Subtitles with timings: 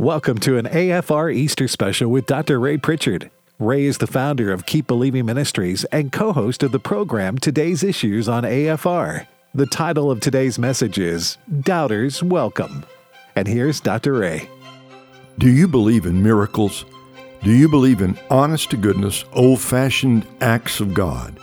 [0.00, 2.58] Welcome to an AFR Easter special with Dr.
[2.58, 3.30] Ray Pritchard.
[3.58, 7.82] Ray is the founder of Keep Believing Ministries and co host of the program Today's
[7.82, 9.26] Issues on AFR.
[9.54, 12.86] The title of today's message is Doubters Welcome.
[13.36, 14.14] And here's Dr.
[14.14, 14.48] Ray.
[15.36, 16.86] Do you believe in miracles?
[17.42, 21.38] Do you believe in honest to goodness, old fashioned acts of God?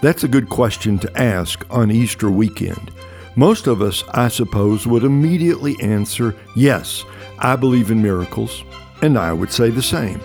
[0.00, 2.92] That's a good question to ask on Easter weekend.
[3.34, 7.04] Most of us, I suppose, would immediately answer, Yes,
[7.38, 8.64] I believe in miracles,
[9.02, 10.20] and I would say the same.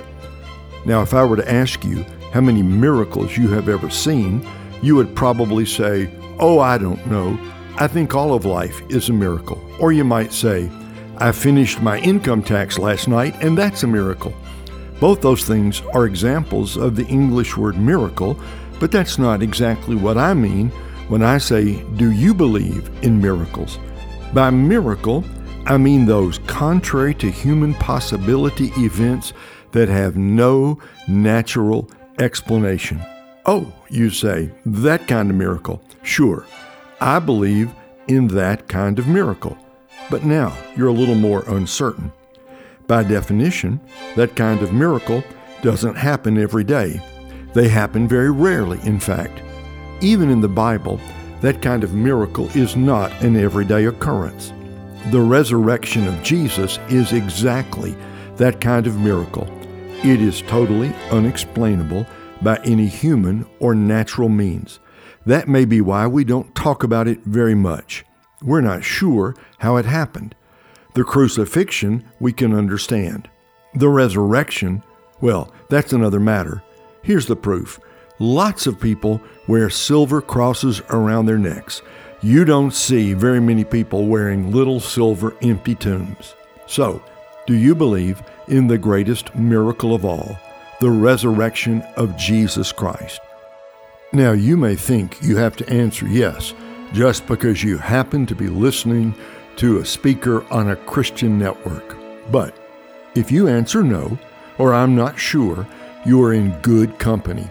[0.86, 2.04] Now, if I were to ask you
[2.34, 4.48] how many miracles you have ever seen,
[4.82, 7.38] you would probably say, Oh, I don't know.
[7.78, 9.62] I think all of life is a miracle.
[9.80, 10.72] Or you might say,
[11.18, 14.34] I finished my income tax last night, and that's a miracle.
[15.00, 18.40] Both those things are examples of the English word miracle,
[18.80, 20.70] but that's not exactly what I mean
[21.10, 23.78] when I say, Do you believe in miracles?
[24.34, 25.24] By miracle,
[25.66, 29.34] I mean those contrary to human possibility events
[29.72, 33.02] that have no natural explanation.
[33.46, 35.82] Oh, you say, that kind of miracle.
[36.04, 36.46] Sure,
[37.00, 37.72] I believe
[38.08, 39.58] in that kind of miracle.
[40.10, 42.12] But now you're a little more uncertain.
[42.88, 43.80] By definition,
[44.16, 45.24] that kind of miracle
[45.62, 47.00] doesn't happen every day.
[47.54, 49.42] They happen very rarely, in fact.
[50.02, 51.00] Even in the Bible,
[51.42, 54.52] that kind of miracle is not an everyday occurrence.
[55.10, 57.96] The resurrection of Jesus is exactly
[58.38, 59.48] that kind of miracle.
[60.04, 62.06] It is totally unexplainable
[62.44, 64.80] by any human or natural means.
[65.26, 68.06] That may be why we don't talk about it very much.
[68.44, 70.36] We're not sure how it happened.
[70.94, 73.28] The crucifixion we can understand.
[73.74, 74.84] The resurrection,
[75.20, 76.62] well, that's another matter.
[77.02, 77.80] Here's the proof
[78.20, 81.82] lots of people wear silver crosses around their necks.
[82.24, 86.36] You don't see very many people wearing little silver empty tombs.
[86.68, 87.02] So,
[87.48, 90.38] do you believe in the greatest miracle of all,
[90.82, 93.20] the resurrection of Jesus Christ?
[94.14, 96.54] Now, you may think you have to answer yes
[96.94, 99.16] just because you happen to be listening
[99.56, 101.98] to a speaker on a Christian network.
[102.30, 102.56] But
[103.16, 104.20] if you answer no,
[104.60, 105.68] or I'm not sure,
[106.06, 107.50] you are in good company.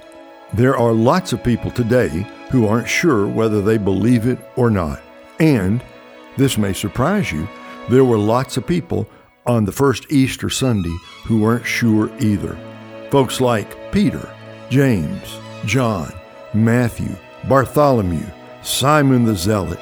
[0.52, 5.00] There are lots of people today who aren't sure whether they believe it or not.
[5.38, 5.80] And,
[6.36, 7.48] this may surprise you,
[7.88, 9.08] there were lots of people
[9.46, 10.94] on the first Easter Sunday
[11.24, 12.58] who weren't sure either.
[13.10, 14.28] Folks like Peter,
[14.70, 16.12] James, John,
[16.52, 17.14] Matthew,
[17.48, 18.26] Bartholomew,
[18.62, 19.80] Simon the Zealot,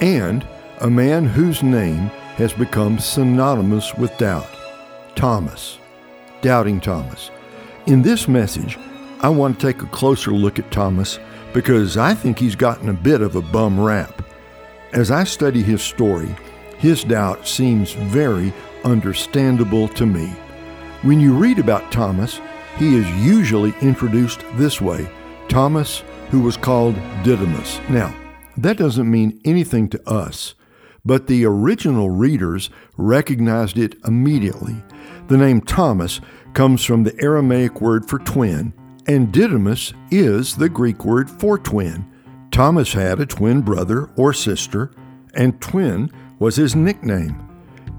[0.00, 0.46] and
[0.80, 4.48] a man whose name has become synonymous with doubt
[5.14, 5.78] Thomas,
[6.40, 7.30] Doubting Thomas.
[7.86, 8.78] In this message,
[9.22, 11.20] I want to take a closer look at Thomas
[11.52, 14.20] because I think he's gotten a bit of a bum rap.
[14.92, 16.34] As I study his story,
[16.78, 18.52] his doubt seems very
[18.84, 20.26] understandable to me.
[21.02, 22.40] When you read about Thomas,
[22.78, 25.08] he is usually introduced this way
[25.48, 27.78] Thomas, who was called Didymus.
[27.88, 28.12] Now,
[28.56, 30.54] that doesn't mean anything to us,
[31.04, 34.74] but the original readers recognized it immediately.
[35.28, 36.20] The name Thomas
[36.54, 38.72] comes from the Aramaic word for twin,
[39.06, 42.06] and Didymus is the Greek word for twin.
[42.50, 44.90] Thomas had a twin brother or sister,
[45.34, 47.48] and twin was his nickname.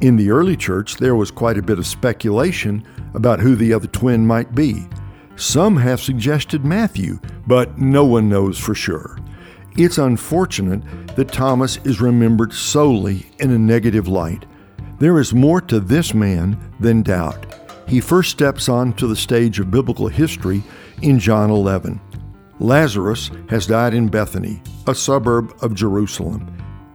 [0.01, 3.87] In the early church, there was quite a bit of speculation about who the other
[3.87, 4.87] twin might be.
[5.35, 9.17] Some have suggested Matthew, but no one knows for sure.
[9.75, 10.83] It's unfortunate
[11.15, 14.45] that Thomas is remembered solely in a negative light.
[14.99, 17.62] There is more to this man than doubt.
[17.87, 20.63] He first steps onto the stage of biblical history
[21.01, 21.99] in John 11.
[22.59, 26.49] Lazarus has died in Bethany, a suburb of Jerusalem.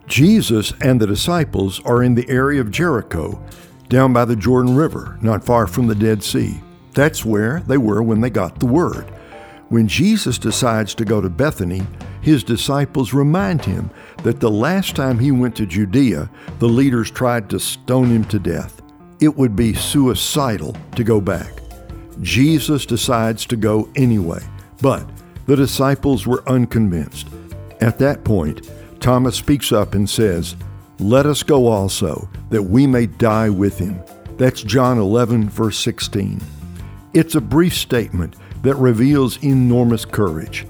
[0.06, 3.42] Jesus and the disciples are in the area of Jericho,
[3.88, 6.60] down by the Jordan River, not far from the Dead Sea.
[6.94, 9.10] That's where they were when they got the word.
[9.68, 11.82] When Jesus decides to go to Bethany,
[12.22, 13.90] his disciples remind him
[14.22, 18.38] that the last time he went to Judea, the leaders tried to stone him to
[18.38, 18.77] death.
[19.20, 21.50] It would be suicidal to go back.
[22.20, 24.42] Jesus decides to go anyway,
[24.80, 25.08] but
[25.46, 27.28] the disciples were unconvinced.
[27.80, 28.70] At that point,
[29.00, 30.54] Thomas speaks up and says,
[31.00, 34.00] Let us go also, that we may die with him.
[34.36, 36.40] That's John 11, verse 16.
[37.12, 40.66] It's a brief statement that reveals enormous courage.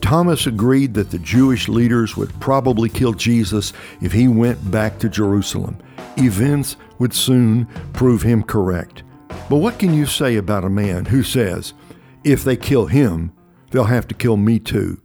[0.00, 5.08] Thomas agreed that the Jewish leaders would probably kill Jesus if he went back to
[5.08, 5.78] Jerusalem.
[6.16, 9.02] Events would soon prove him correct.
[9.48, 11.74] But what can you say about a man who says,
[12.22, 13.32] if they kill him,
[13.70, 15.00] they'll have to kill me too?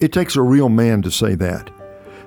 [0.00, 1.70] It takes a real man to say that.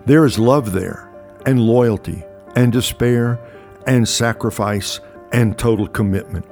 [0.05, 1.09] There is love there,
[1.45, 2.23] and loyalty,
[2.55, 3.39] and despair,
[3.87, 4.99] and sacrifice,
[5.31, 6.45] and total commitment.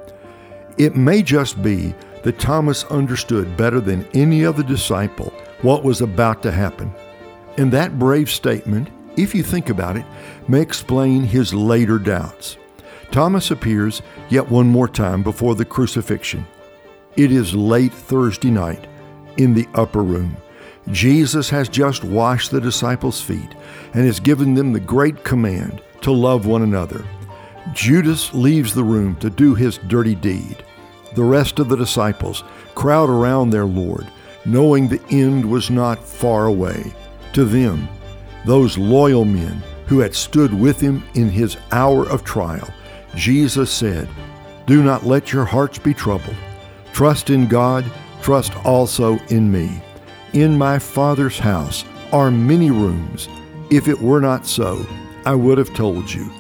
[0.77, 1.93] It may just be
[2.23, 5.31] that Thomas understood better than any other disciple
[5.61, 6.93] what was about to happen.
[7.57, 10.05] In that brave statement, if you think about it,
[10.47, 12.57] may explain his later doubts.
[13.11, 16.45] Thomas appears yet one more time before the crucifixion.
[17.15, 18.87] It is late Thursday night
[19.37, 20.35] in the upper room.
[20.91, 23.55] Jesus has just washed the disciples' feet
[23.93, 27.05] and has given them the great command to love one another.
[27.71, 30.63] Judas leaves the room to do his dirty deed.
[31.15, 32.43] The rest of the disciples
[32.75, 34.07] crowd around their Lord,
[34.45, 36.93] knowing the end was not far away.
[37.33, 37.87] To them,
[38.45, 42.67] those loyal men who had stood with him in his hour of trial,
[43.15, 44.09] Jesus said,
[44.65, 46.35] Do not let your hearts be troubled.
[46.93, 47.85] Trust in God,
[48.21, 49.81] trust also in me.
[50.33, 53.27] In my Father's house are many rooms.
[53.69, 54.85] If it were not so,
[55.25, 56.31] I would have told you.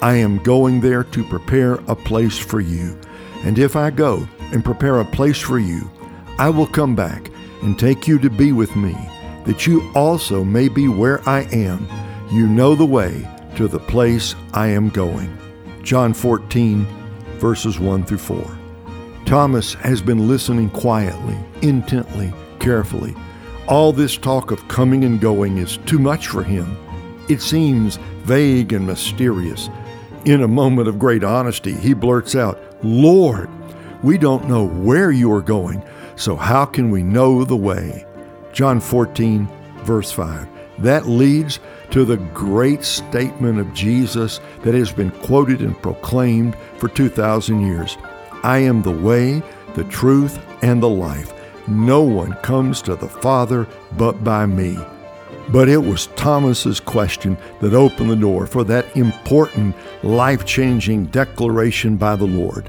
[0.00, 2.98] I am going there to prepare a place for you.
[3.44, 5.90] And if I go and prepare a place for you,
[6.38, 7.30] I will come back
[7.62, 8.96] and take you to be with me,
[9.44, 11.88] that you also may be where I am.
[12.30, 15.36] You know the way to the place I am going.
[15.82, 16.86] John 14,
[17.38, 18.58] verses 1 through 4.
[19.26, 23.14] Thomas has been listening quietly, intently, carefully.
[23.68, 26.76] All this talk of coming and going is too much for him.
[27.28, 29.68] It seems vague and mysterious.
[30.24, 33.50] In a moment of great honesty, he blurts out, Lord,
[34.02, 35.82] we don't know where you are going,
[36.16, 38.04] so how can we know the way?
[38.52, 39.48] John 14,
[39.84, 40.48] verse 5.
[40.78, 41.60] That leads
[41.90, 47.96] to the great statement of Jesus that has been quoted and proclaimed for 2,000 years
[48.42, 49.42] I am the way,
[49.74, 51.32] the truth, and the life.
[51.68, 54.76] No one comes to the Father but by me.
[55.50, 61.96] But it was Thomas's question that opened the door for that important, life changing declaration
[61.96, 62.68] by the Lord.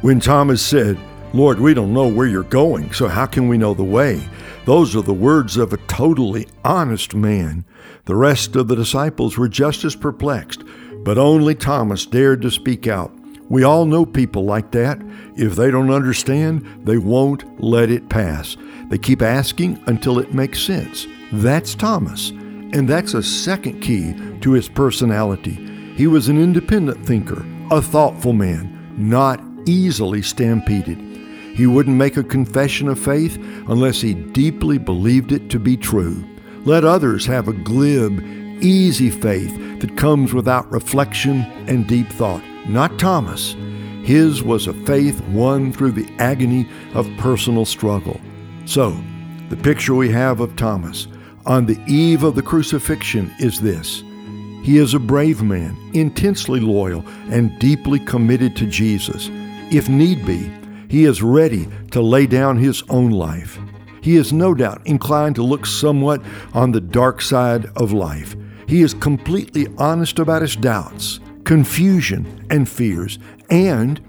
[0.00, 0.98] When Thomas said,
[1.36, 4.26] Lord, we don't know where you're going, so how can we know the way?
[4.64, 7.66] Those are the words of a totally honest man.
[8.06, 10.64] The rest of the disciples were just as perplexed,
[11.04, 13.12] but only Thomas dared to speak out.
[13.50, 14.98] We all know people like that.
[15.36, 18.56] If they don't understand, they won't let it pass.
[18.88, 21.06] They keep asking until it makes sense.
[21.32, 22.30] That's Thomas.
[22.30, 25.92] And that's a second key to his personality.
[25.96, 31.05] He was an independent thinker, a thoughtful man, not easily stampeded.
[31.56, 33.36] He wouldn't make a confession of faith
[33.66, 36.22] unless he deeply believed it to be true.
[36.66, 38.22] Let others have a glib,
[38.62, 42.42] easy faith that comes without reflection and deep thought.
[42.68, 43.56] Not Thomas.
[44.04, 48.20] His was a faith won through the agony of personal struggle.
[48.66, 48.94] So,
[49.48, 51.06] the picture we have of Thomas
[51.46, 54.02] on the eve of the crucifixion is this
[54.62, 59.30] He is a brave man, intensely loyal, and deeply committed to Jesus.
[59.72, 60.52] If need be,
[60.88, 63.58] he is ready to lay down his own life.
[64.00, 66.22] He is no doubt inclined to look somewhat
[66.54, 68.36] on the dark side of life.
[68.68, 73.18] He is completely honest about his doubts, confusion, and fears.
[73.50, 74.00] And,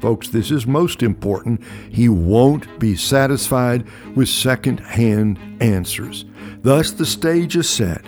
[0.00, 6.24] folks, this is most important, he won't be satisfied with second hand answers.
[6.62, 8.04] Thus, the stage is set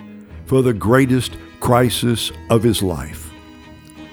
[0.46, 3.32] for the greatest crisis of his life.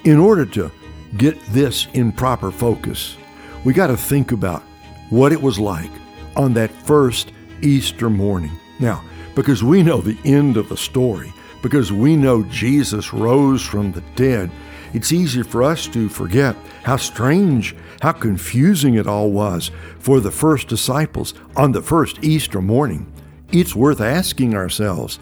[0.04, 0.72] In order to
[1.18, 3.18] get this in proper focus,
[3.64, 4.64] we got to think about
[5.10, 5.92] what it was like
[6.36, 8.52] on that first Easter morning.
[8.80, 9.04] Now,
[9.36, 14.02] because we know the end of the story, because we know Jesus rose from the
[14.16, 14.50] dead,
[14.94, 20.32] it's easy for us to forget how strange, how confusing it all was for the
[20.32, 23.12] first disciples on the first Easter morning.
[23.52, 25.20] It's worth asking ourselves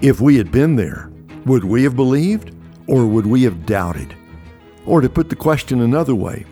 [0.00, 1.10] if we had been there,
[1.44, 2.54] would we have believed
[2.86, 4.14] or would we have doubted?
[4.86, 6.46] Or to put the question another way,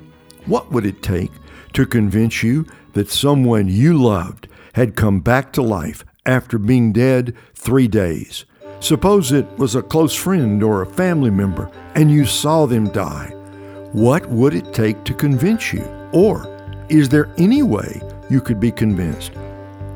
[0.47, 1.31] what would it take
[1.73, 7.35] to convince you that someone you loved had come back to life after being dead
[7.55, 8.45] three days?
[8.81, 13.29] Suppose it was a close friend or a family member and you saw them die.
[13.93, 15.85] What would it take to convince you?
[16.13, 16.49] Or
[16.89, 19.33] is there any way you could be convinced?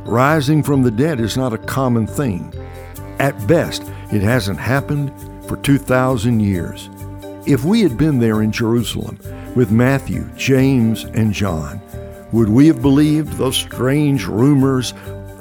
[0.05, 2.53] Rising from the dead is not a common thing.
[3.19, 5.13] At best, it hasn't happened
[5.49, 6.89] for 2,000 years.
[7.47, 9.21] If we had been there in Jerusalem
[9.55, 11.81] with Matthew, James, and John,
[12.33, 14.95] would we have believed those strange rumors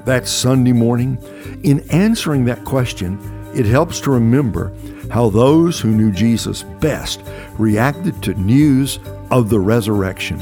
[0.05, 1.17] that Sunday morning?
[1.63, 3.17] In answering that question,
[3.55, 4.71] it helps to remember
[5.09, 7.23] how those who knew Jesus best
[7.57, 8.99] reacted to news
[9.31, 10.37] of the resurrection.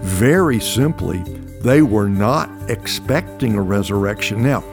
[0.00, 1.18] Very simply,
[1.60, 4.42] they were not expecting a resurrection.
[4.42, 4.64] Now,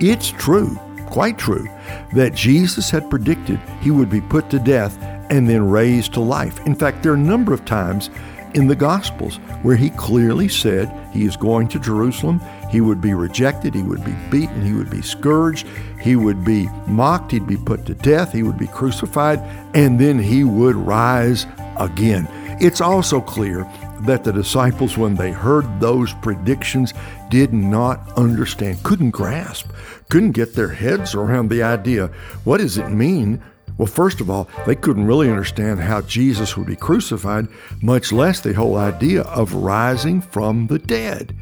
[0.00, 1.68] it's true, quite true,
[2.14, 4.96] that Jesus had predicted he would be put to death
[5.32, 6.64] and then raised to life.
[6.66, 8.10] In fact, there are a number of times
[8.52, 12.38] in the Gospels where he clearly said he is going to Jerusalem.
[12.70, 15.66] He would be rejected, he would be beaten, he would be scourged,
[16.02, 19.38] he would be mocked, he'd be put to death, he would be crucified,
[19.74, 21.46] and then he would rise
[21.78, 22.28] again.
[22.60, 23.66] It's also clear
[24.02, 26.92] that the disciples, when they heard those predictions,
[27.30, 29.70] did not understand, couldn't grasp,
[30.10, 32.08] couldn't get their heads around the idea.
[32.44, 33.42] What does it mean
[33.78, 37.48] well, first of all, they couldn't really understand how Jesus would be crucified,
[37.80, 41.36] much less the whole idea of rising from the dead.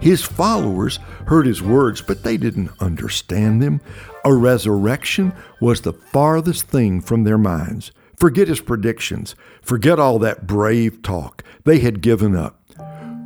[0.00, 3.80] His followers heard his words, but they didn't understand them.
[4.24, 7.92] A resurrection was the farthest thing from their minds.
[8.16, 9.34] Forget his predictions.
[9.62, 11.42] Forget all that brave talk.
[11.64, 12.60] They had given up.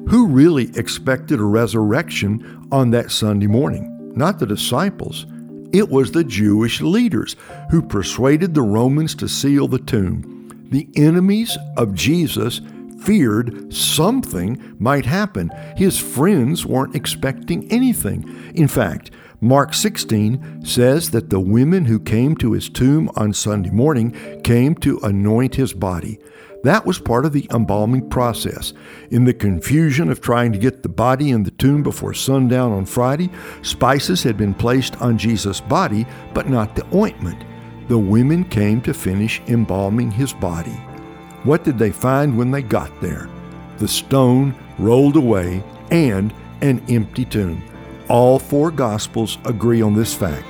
[0.08, 4.12] Who really expected a resurrection on that Sunday morning?
[4.16, 5.26] Not the disciples.
[5.72, 7.36] It was the Jewish leaders
[7.70, 10.68] who persuaded the Romans to seal the tomb.
[10.70, 12.60] The enemies of Jesus
[13.02, 15.50] feared something might happen.
[15.76, 18.52] His friends weren't expecting anything.
[18.54, 19.10] In fact,
[19.40, 24.74] Mark 16 says that the women who came to his tomb on Sunday morning came
[24.76, 26.18] to anoint his body.
[26.64, 28.72] That was part of the embalming process.
[29.10, 32.84] In the confusion of trying to get the body in the tomb before sundown on
[32.84, 33.30] Friday,
[33.62, 37.44] spices had been placed on Jesus' body, but not the ointment.
[37.88, 40.76] The women came to finish embalming his body.
[41.44, 43.30] What did they find when they got there?
[43.78, 45.62] The stone rolled away
[45.92, 47.62] and an empty tomb.
[48.08, 50.44] All four Gospels agree on this fact.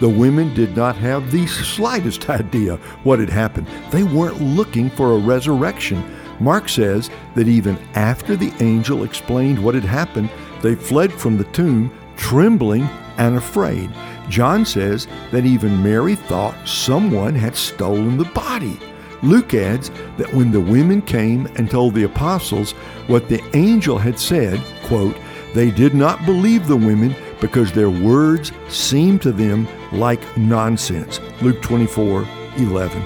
[0.00, 3.68] The women did not have the slightest idea what had happened.
[3.90, 6.02] They weren't looking for a resurrection.
[6.40, 10.30] Mark says that even after the angel explained what had happened,
[10.62, 13.90] they fled from the tomb, trembling and afraid.
[14.28, 18.78] John says that even Mary thought someone had stolen the body.
[19.22, 22.72] Luke adds that when the women came and told the apostles
[23.06, 25.16] what the angel had said, quote,
[25.54, 31.20] they did not believe the women because their words seemed to them like nonsense.
[31.40, 33.02] Luke 24 11.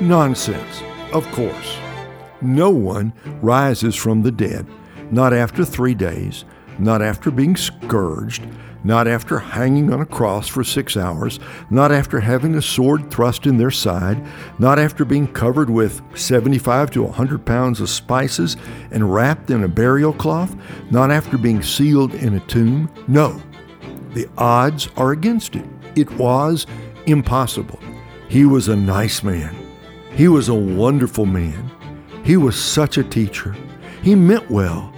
[0.00, 1.78] Nonsense, of course.
[2.40, 4.66] No one rises from the dead,
[5.10, 6.44] not after three days,
[6.78, 8.46] not after being scourged,
[8.84, 11.40] not after hanging on a cross for six hours,
[11.70, 14.24] not after having a sword thrust in their side,
[14.58, 18.56] not after being covered with 75 to 100 pounds of spices
[18.90, 20.54] and wrapped in a burial cloth,
[20.90, 22.88] not after being sealed in a tomb.
[23.08, 23.42] No,
[24.14, 25.66] the odds are against it.
[25.98, 26.64] It was
[27.06, 27.80] impossible.
[28.28, 29.56] He was a nice man.
[30.12, 31.72] He was a wonderful man.
[32.22, 33.56] He was such a teacher.
[34.00, 34.92] He meant well.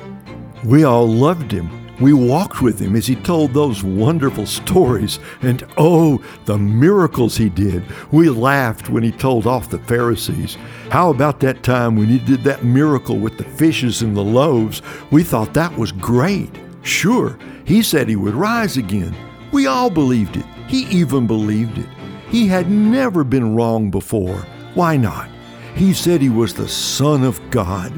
[0.62, 1.70] We all loved him.
[2.02, 7.48] We walked with him as he told those wonderful stories, and oh, the miracles he
[7.48, 7.82] did.
[8.12, 10.58] We laughed when he told off the Pharisees.
[10.90, 14.82] How about that time when he did that miracle with the fishes and the loaves?
[15.10, 16.50] We thought that was great.
[16.82, 19.16] Sure, he said he would rise again.
[19.50, 20.46] We all believed it.
[20.70, 21.88] He even believed it.
[22.28, 24.46] He had never been wrong before.
[24.74, 25.28] Why not?
[25.74, 27.92] He said he was the Son of God.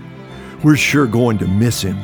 [0.64, 1.98] We're sure going to miss him.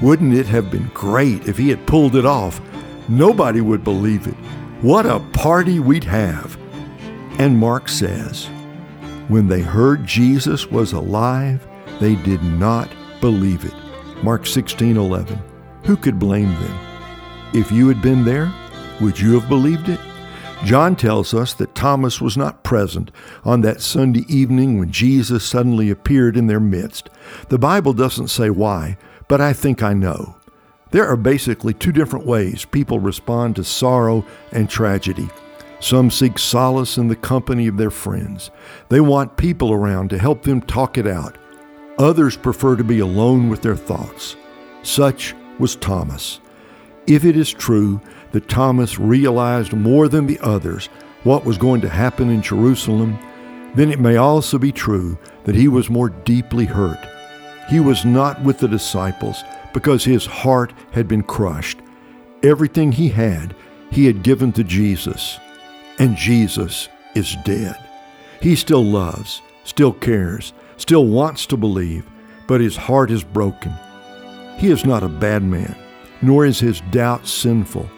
[0.00, 2.60] Wouldn't it have been great if he had pulled it off?
[3.08, 4.34] Nobody would believe it.
[4.80, 6.58] What a party we'd have.
[7.38, 8.46] And Mark says,
[9.28, 11.64] when they heard Jesus was alive,
[12.00, 12.88] they did not
[13.20, 13.74] believe it.
[14.24, 15.38] Mark 16 11.
[15.84, 16.78] Who could blame them?
[17.54, 18.52] If you had been there,
[19.02, 20.00] would you have believed it?
[20.64, 23.10] John tells us that Thomas was not present
[23.44, 27.10] on that Sunday evening when Jesus suddenly appeared in their midst.
[27.48, 30.36] The Bible doesn't say why, but I think I know.
[30.92, 35.28] There are basically two different ways people respond to sorrow and tragedy.
[35.80, 38.52] Some seek solace in the company of their friends.
[38.88, 41.38] They want people around to help them talk it out.
[41.98, 44.36] Others prefer to be alone with their thoughts.
[44.84, 46.40] Such was Thomas.
[47.08, 48.00] If it is true
[48.32, 50.88] that Thomas realized more than the others
[51.22, 53.18] what was going to happen in Jerusalem,
[53.74, 56.98] then it may also be true that he was more deeply hurt.
[57.68, 61.78] He was not with the disciples because his heart had been crushed.
[62.42, 63.54] Everything he had,
[63.90, 65.38] he had given to Jesus,
[65.98, 67.76] and Jesus is dead.
[68.40, 72.04] He still loves, still cares, still wants to believe,
[72.48, 73.72] but his heart is broken.
[74.56, 75.76] He is not a bad man,
[76.20, 77.88] nor is his doubt sinful.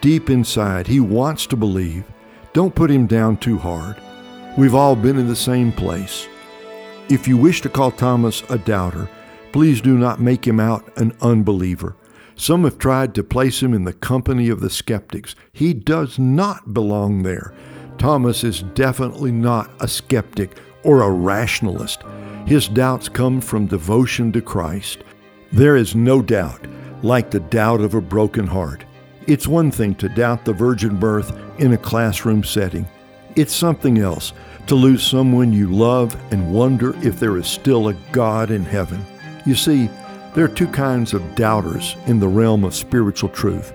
[0.00, 2.04] Deep inside, he wants to believe.
[2.52, 3.96] Don't put him down too hard.
[4.56, 6.28] We've all been in the same place.
[7.08, 9.08] If you wish to call Thomas a doubter,
[9.52, 11.96] please do not make him out an unbeliever.
[12.36, 15.34] Some have tried to place him in the company of the skeptics.
[15.52, 17.52] He does not belong there.
[17.98, 22.02] Thomas is definitely not a skeptic or a rationalist.
[22.46, 24.98] His doubts come from devotion to Christ.
[25.52, 26.66] There is no doubt
[27.02, 28.84] like the doubt of a broken heart.
[29.28, 32.88] It's one thing to doubt the virgin birth in a classroom setting.
[33.36, 34.32] It's something else
[34.68, 39.04] to lose someone you love and wonder if there is still a God in heaven.
[39.44, 39.90] You see,
[40.34, 43.74] there are two kinds of doubters in the realm of spiritual truth.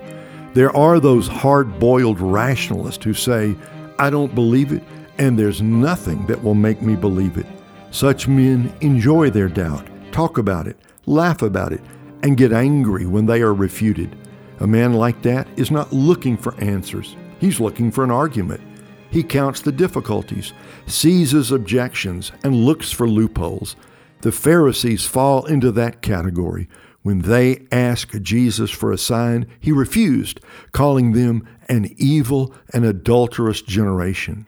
[0.55, 3.55] There are those hard boiled rationalists who say,
[3.99, 4.81] I don't believe it,
[5.19, 7.45] and there's nothing that will make me believe it.
[7.91, 11.81] Such men enjoy their doubt, talk about it, laugh about it,
[12.23, 14.17] and get angry when they are refuted.
[14.59, 18.61] A man like that is not looking for answers, he's looking for an argument.
[19.09, 20.53] He counts the difficulties,
[20.87, 23.75] seizes objections, and looks for loopholes.
[24.21, 26.67] The Pharisees fall into that category.
[27.03, 30.39] When they asked Jesus for a sign, he refused,
[30.71, 34.47] calling them an evil and adulterous generation.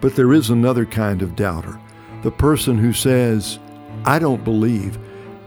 [0.00, 1.80] But there is another kind of doubter
[2.24, 3.58] the person who says,
[4.06, 4.98] I don't believe,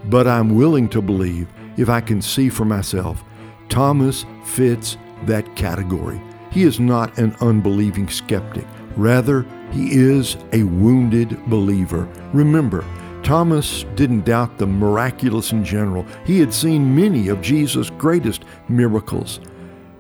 [0.05, 3.23] but I'm willing to believe if I can see for myself.
[3.69, 6.21] Thomas fits that category.
[6.51, 8.65] He is not an unbelieving skeptic.
[8.95, 12.07] Rather, he is a wounded believer.
[12.33, 12.83] Remember,
[13.23, 16.05] Thomas didn't doubt the miraculous in general.
[16.25, 19.39] He had seen many of Jesus' greatest miracles.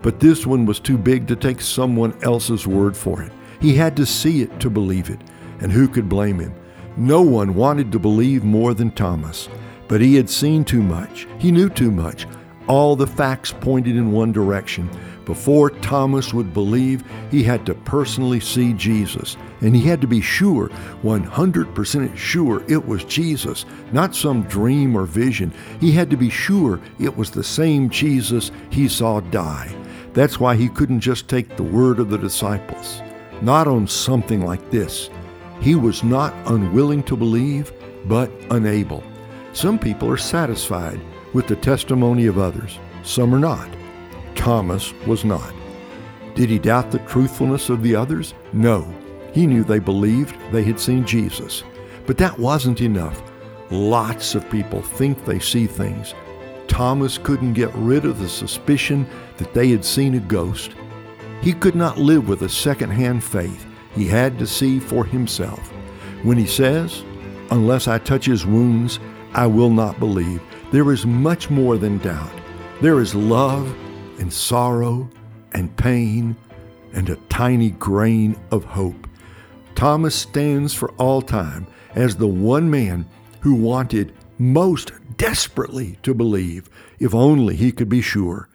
[0.01, 3.31] But this one was too big to take someone else's word for it.
[3.59, 5.19] He had to see it to believe it.
[5.59, 6.55] And who could blame him?
[6.95, 9.49] No one wanted to believe more than Thomas.
[9.87, 11.27] But he had seen too much.
[11.37, 12.27] He knew too much.
[12.67, 14.89] All the facts pointed in one direction.
[15.25, 19.35] Before Thomas would believe, he had to personally see Jesus.
[19.61, 20.69] And he had to be sure,
[21.03, 25.53] 100% sure, it was Jesus, not some dream or vision.
[25.79, 29.73] He had to be sure it was the same Jesus he saw die.
[30.13, 33.01] That's why he couldn't just take the word of the disciples.
[33.41, 35.09] Not on something like this.
[35.59, 37.71] He was not unwilling to believe,
[38.05, 39.03] but unable.
[39.53, 41.01] Some people are satisfied
[41.33, 43.69] with the testimony of others, some are not.
[44.35, 45.53] Thomas was not.
[46.35, 48.33] Did he doubt the truthfulness of the others?
[48.53, 48.87] No.
[49.33, 51.63] He knew they believed they had seen Jesus.
[52.05, 53.21] But that wasn't enough.
[53.69, 56.13] Lots of people think they see things.
[56.67, 60.71] Thomas couldn't get rid of the suspicion that they had seen a ghost.
[61.41, 63.65] He could not live with a second-hand faith.
[63.95, 65.71] He had to see for himself.
[66.23, 67.03] When he says,
[67.51, 68.99] Unless I touch his wounds,
[69.33, 70.41] I will not believe.
[70.69, 72.33] There is much more than doubt.
[72.81, 73.73] There is love
[74.19, 75.09] and sorrow
[75.53, 76.35] and pain
[76.93, 79.07] and a tiny grain of hope.
[79.75, 83.05] Thomas stands for all time as the one man
[83.39, 88.49] who wanted most desperately to believe, if only he could be sure.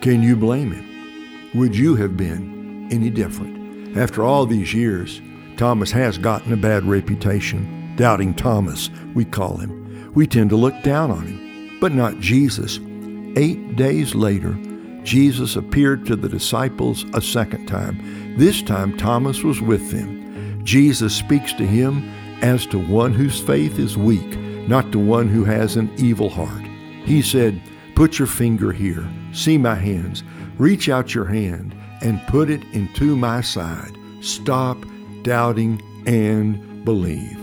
[0.00, 1.50] Can you blame him?
[1.54, 3.96] Would you have been any different?
[3.96, 5.20] After all these years,
[5.56, 7.94] Thomas has gotten a bad reputation.
[7.96, 11.43] Doubting Thomas, we call him we tend to look down on him,
[11.84, 12.80] but not Jesus.
[13.36, 14.56] Eight days later,
[15.02, 18.38] Jesus appeared to the disciples a second time.
[18.38, 20.64] This time, Thomas was with them.
[20.64, 25.44] Jesus speaks to him as to one whose faith is weak, not to one who
[25.44, 26.62] has an evil heart.
[27.04, 27.60] He said,
[27.94, 30.24] Put your finger here, see my hands,
[30.56, 33.94] reach out your hand, and put it into my side.
[34.22, 34.78] Stop
[35.20, 37.36] doubting and believe.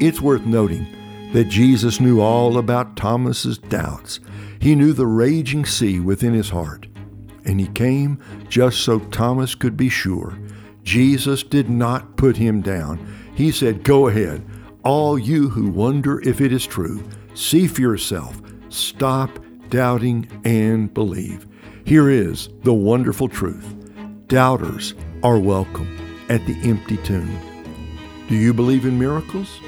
[0.00, 0.84] It's worth noting
[1.32, 4.20] that Jesus knew all about Thomas's doubts.
[4.60, 6.86] He knew the raging sea within his heart.
[7.44, 10.38] And he came just so Thomas could be sure.
[10.82, 12.98] Jesus did not put him down.
[13.34, 14.44] He said, Go ahead,
[14.84, 17.02] all you who wonder if it is true,
[17.34, 18.40] see for yourself.
[18.68, 19.38] Stop
[19.68, 21.46] doubting and believe.
[21.84, 23.74] Here is the wonderful truth
[24.28, 25.88] doubters are welcome
[26.28, 27.38] at the empty tomb.
[28.28, 29.58] Do you believe in miracles?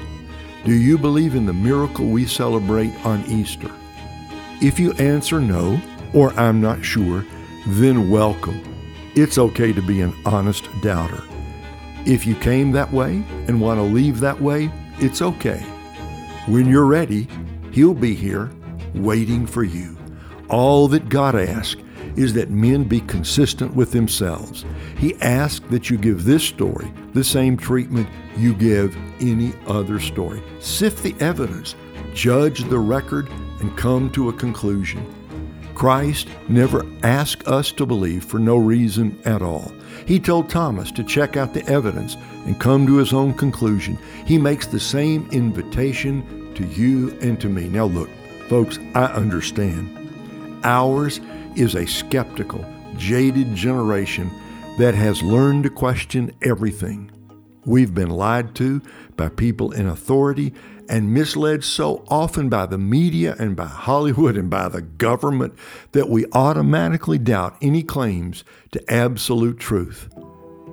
[0.63, 3.71] Do you believe in the miracle we celebrate on Easter?
[4.61, 5.81] If you answer no,
[6.13, 7.25] or I'm not sure,
[7.65, 8.61] then welcome.
[9.15, 11.23] It's okay to be an honest doubter.
[12.05, 15.59] If you came that way and want to leave that way, it's okay.
[16.47, 17.27] When you're ready,
[17.71, 18.51] He'll be here
[18.93, 19.97] waiting for you.
[20.47, 21.81] All that God asks
[22.15, 24.65] is that men be consistent with themselves.
[24.97, 30.41] He asks that you give this story the same treatment you give any other story.
[30.59, 31.75] Sift the evidence,
[32.13, 35.05] judge the record, and come to a conclusion.
[35.73, 39.71] Christ never asked us to believe for no reason at all.
[40.05, 43.97] He told Thomas to check out the evidence and come to his own conclusion.
[44.25, 47.67] He makes the same invitation to you and to me.
[47.67, 48.09] Now, look,
[48.47, 49.97] folks, I understand.
[50.63, 51.19] Ours
[51.55, 52.65] is a skeptical,
[52.97, 54.29] jaded generation
[54.77, 57.11] that has learned to question everything.
[57.65, 58.81] We've been lied to
[59.15, 60.53] by people in authority
[60.89, 65.53] and misled so often by the media and by Hollywood and by the government
[65.91, 70.09] that we automatically doubt any claims to absolute truth.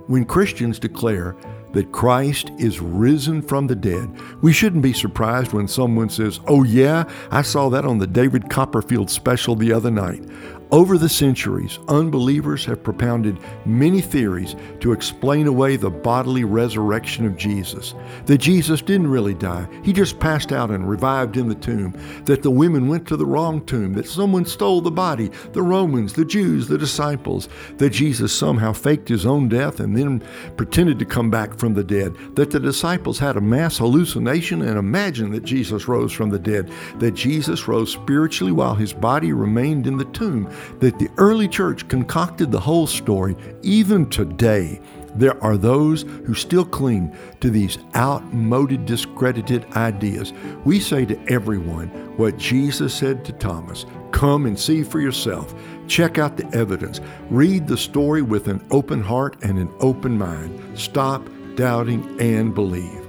[0.06, 1.36] When Christians declare
[1.72, 4.08] that Christ is risen from the dead,
[4.42, 8.48] we shouldn't be surprised when someone says, Oh, yeah, I saw that on the David
[8.48, 10.24] Copperfield special the other night.
[10.70, 17.38] Over the centuries, unbelievers have propounded many theories to explain away the bodily resurrection of
[17.38, 17.94] Jesus.
[18.26, 21.94] That Jesus didn't really die, he just passed out and revived in the tomb.
[22.26, 26.12] That the women went to the wrong tomb, that someone stole the body, the Romans,
[26.12, 27.48] the Jews, the disciples.
[27.78, 30.22] That Jesus somehow faked his own death and then
[30.58, 32.14] pretended to come back from the dead.
[32.34, 36.70] That the disciples had a mass hallucination and imagined that Jesus rose from the dead.
[36.98, 40.46] That Jesus rose spiritually while his body remained in the tomb
[40.80, 43.36] that the early church concocted the whole story.
[43.62, 44.80] Even today,
[45.14, 50.32] there are those who still cling to these outmoded, discredited ideas.
[50.64, 55.54] We say to everyone what Jesus said to Thomas come and see for yourself.
[55.86, 57.00] Check out the evidence.
[57.30, 60.78] Read the story with an open heart and an open mind.
[60.78, 63.04] Stop doubting and believe.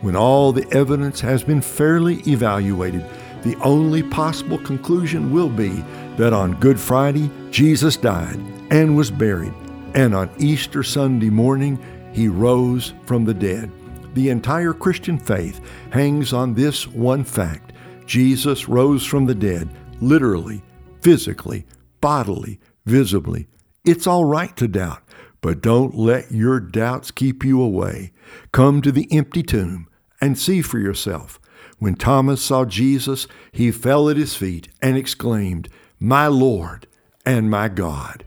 [0.00, 3.04] When all the evidence has been fairly evaluated,
[3.42, 5.82] the only possible conclusion will be
[6.16, 8.38] that on Good Friday, Jesus died
[8.70, 9.54] and was buried,
[9.94, 11.78] and on Easter Sunday morning,
[12.12, 13.70] he rose from the dead.
[14.14, 17.72] The entire Christian faith hangs on this one fact
[18.06, 19.68] Jesus rose from the dead,
[20.00, 20.62] literally,
[21.00, 21.64] physically,
[22.00, 23.46] bodily, visibly.
[23.84, 25.02] It's all right to doubt,
[25.40, 28.12] but don't let your doubts keep you away.
[28.52, 29.88] Come to the empty tomb
[30.20, 31.40] and see for yourself.
[31.80, 36.86] When Thomas saw Jesus, he fell at his feet and exclaimed, My Lord
[37.24, 38.22] and my God.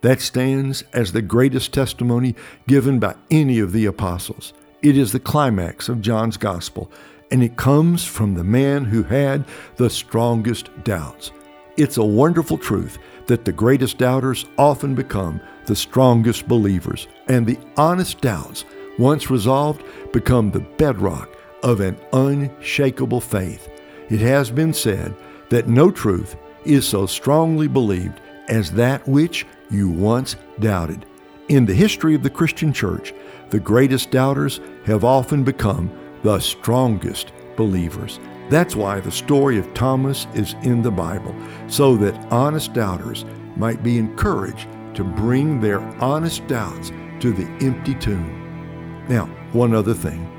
[0.00, 2.34] That stands as the greatest testimony
[2.66, 4.52] given by any of the apostles.
[4.82, 6.90] It is the climax of John's gospel,
[7.30, 9.44] and it comes from the man who had
[9.76, 11.30] the strongest doubts.
[11.76, 17.58] It's a wonderful truth that the greatest doubters often become the strongest believers, and the
[17.76, 18.64] honest doubts,
[18.98, 21.35] once resolved, become the bedrock
[21.66, 23.68] of an unshakable faith.
[24.08, 25.16] It has been said
[25.48, 31.04] that no truth is so strongly believed as that which you once doubted.
[31.48, 33.12] In the history of the Christian church,
[33.50, 35.90] the greatest doubters have often become
[36.22, 38.20] the strongest believers.
[38.48, 41.34] That's why the story of Thomas is in the Bible,
[41.66, 43.24] so that honest doubters
[43.56, 49.04] might be encouraged to bring their honest doubts to the empty tomb.
[49.08, 50.35] Now, one other thing.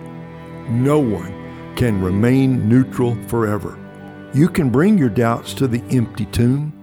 [0.70, 3.80] No one can remain neutral forever.
[4.34, 6.74] You can bring your doubts to the empty tomb,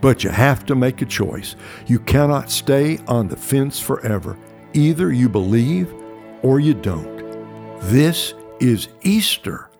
[0.00, 1.56] but you have to make a choice.
[1.86, 4.38] You cannot stay on the fence forever.
[4.72, 5.92] Either you believe
[6.42, 7.20] or you don't.
[7.82, 9.70] This is Easter.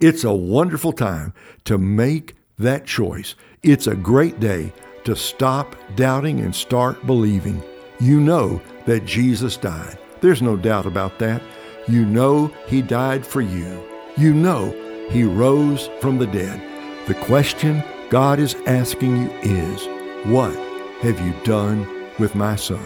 [0.00, 3.34] It's a wonderful time to make that choice.
[3.62, 4.72] It's a great day
[5.04, 7.62] to stop doubting and start believing.
[8.00, 9.98] You know that Jesus died.
[10.20, 11.42] There's no doubt about that.
[11.88, 13.82] You know He died for you.
[14.16, 14.70] You know
[15.10, 16.60] He rose from the dead.
[17.06, 19.86] The question God is asking you is,
[20.26, 20.54] What
[21.00, 21.86] have you done
[22.18, 22.84] with my son?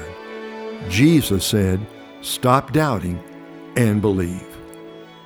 [0.88, 1.84] Jesus said,
[2.22, 3.22] Stop doubting
[3.76, 4.46] and believe.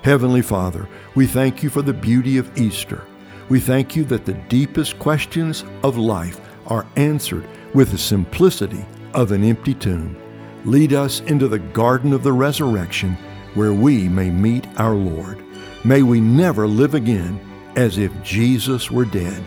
[0.02, 3.04] Heavenly Father, we thank you for the beauty of Easter.
[3.48, 9.33] We thank you that the deepest questions of life are answered with the simplicity of
[9.33, 10.16] an empty tomb.
[10.64, 13.16] Lead us into the garden of the resurrection
[13.54, 15.42] where we may meet our Lord.
[15.84, 17.40] May we never live again
[17.76, 19.42] as if Jesus were dead.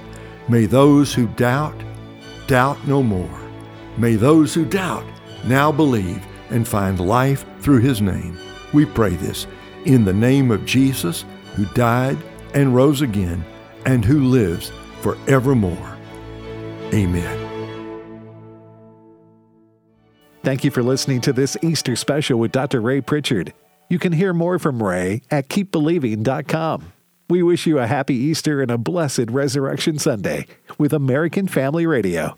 [0.47, 1.75] May those who doubt,
[2.47, 3.39] doubt no more.
[3.97, 5.05] May those who doubt
[5.45, 8.37] now believe and find life through his name.
[8.73, 9.47] We pray this
[9.85, 12.17] in the name of Jesus, who died
[12.53, 13.43] and rose again,
[13.85, 15.97] and who lives forevermore.
[16.93, 17.39] Amen.
[20.43, 22.81] Thank you for listening to this Easter special with Dr.
[22.81, 23.53] Ray Pritchard.
[23.93, 26.93] You can hear more from Ray at keepbelieving.com.
[27.29, 30.47] We wish you a happy Easter and a blessed Resurrection Sunday
[30.79, 32.35] with American Family Radio.